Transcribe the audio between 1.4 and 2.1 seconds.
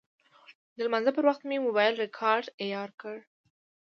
مې موبایل